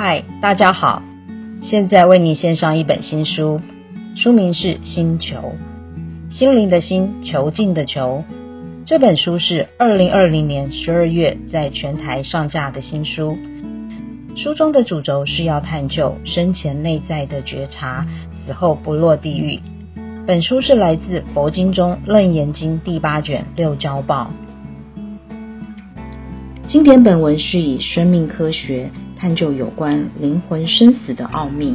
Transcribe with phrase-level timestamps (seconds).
[0.00, 1.02] 嗨，大家好！
[1.64, 3.60] 现在为你献上一本新书，
[4.14, 5.56] 书名是《星球》，
[6.32, 8.22] 心灵的心，囚禁的囚。
[8.86, 13.36] 这本书是二零二零年十二月在全台上架的新书。
[14.36, 18.06] 书中的主轴是要探究生前内在的觉察，
[18.46, 19.58] 死后不落地狱。
[20.28, 24.30] 本书是来自佛经中《楞严经》第八卷六交报。
[26.68, 28.88] 经典本文是以生命科学。
[29.18, 31.74] 探究有关灵魂生死的奥秘，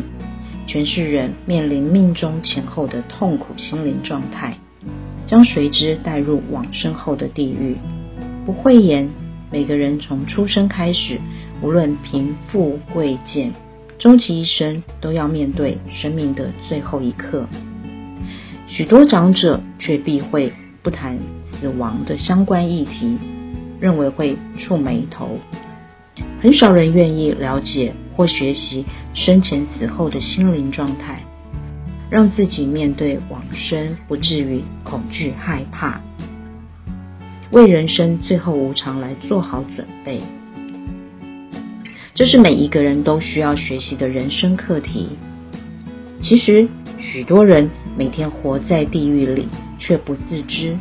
[0.66, 4.58] 诠释人面临命中前后的痛苦心灵状态，
[5.28, 7.76] 将随之带入往生后的地狱。
[8.46, 9.10] 不讳言，
[9.52, 11.20] 每个人从出生开始，
[11.62, 13.52] 无论贫富贵贱，
[14.00, 17.46] 终其一生都要面对生命的最后一刻。
[18.70, 21.20] 许多长者却避讳不谈
[21.52, 23.18] 死亡的相关议题，
[23.82, 25.38] 认为会触眉头。
[26.44, 31.18] 很少人愿意了解或学习生前死后的心灵状态，
[32.10, 36.02] 让自己面对往生不至于恐惧害怕，
[37.54, 40.18] 为人生最后无常来做好准备。
[42.14, 45.12] 这是每一个人都需要学习的人生课题。
[46.22, 46.68] 其实，
[47.00, 49.48] 许多人每天活在地狱里
[49.80, 50.78] 却不自知，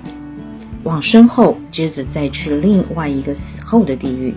[0.83, 4.35] 往生后接着再去另外一个死后的地狱。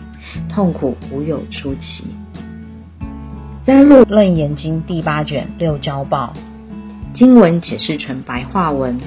[0.50, 2.06] 痛苦无有出奇。
[3.66, 6.32] 在《入楞严经》第八卷六交报
[7.16, 9.00] 经文解释成白话文，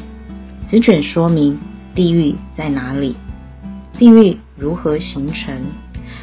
[0.68, 1.58] 此卷说明
[1.94, 3.14] 地狱在哪里，
[3.92, 5.54] 地狱如何形成，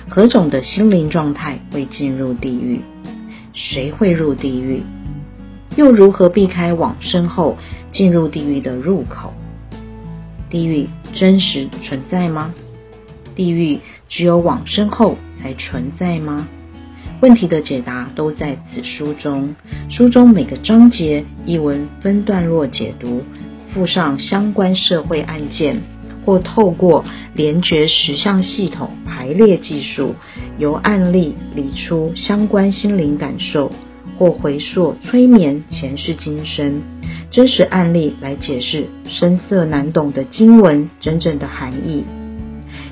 [0.10, 2.82] 何种的心灵状态会进入地狱，
[3.54, 4.82] 谁会入地狱，
[5.78, 7.56] 又如何避开往生后
[7.94, 9.34] 进入地狱的入口？
[10.50, 12.54] 地狱真实存在吗？
[13.36, 13.80] 地狱？
[14.10, 16.48] 只有往生后才存在吗？
[17.22, 19.56] 问题的解答都在此书中。
[19.90, 23.24] 书中每个章节一文分段落解读，
[23.74, 25.74] 附上相关社会案件，
[26.26, 30.14] 或透过联觉实相系统排列技术，
[30.60, 33.70] 由案例理出相关心灵感受，
[34.18, 36.82] 或回溯催眠前世今生
[37.32, 42.04] 真实案例来解释深涩难懂的经文真正的含义。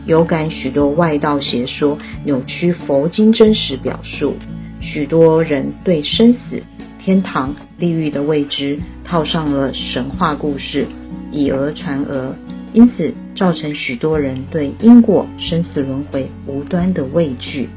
[0.06, 4.36] 有感许多外道邪说扭曲佛经真实表述，
[4.82, 6.62] 许多人对生死、
[7.04, 10.86] 天堂、地狱的未知套上了神话故事，
[11.32, 12.36] 以讹传讹，
[12.74, 17.70] 因此造成许多人对因果、生死轮回无端的畏惧。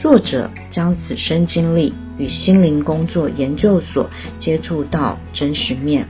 [0.00, 4.08] 作者将此生经历与心灵工作研究所
[4.38, 6.06] 接触到真实面。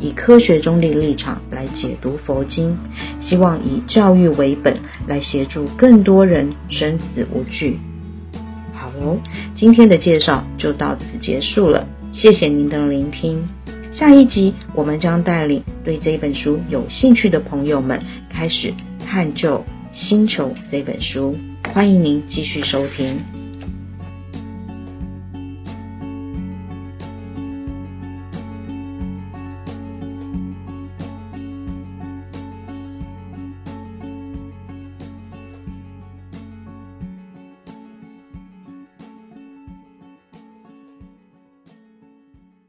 [0.00, 2.76] 以科学中立立场来解读佛经，
[3.20, 7.78] 希望以教育为本来协助更多人生死无惧。
[8.72, 9.18] 好喽，
[9.56, 13.46] 今天的介绍就到此结束了，谢谢您的聆听。
[13.94, 18.00] 下一集我们将带领对这本书有兴趣的朋友们
[18.30, 18.72] 开始
[19.06, 19.62] 探究
[20.08, 21.36] 《星球》这本书，
[21.74, 23.39] 欢迎您继续收听。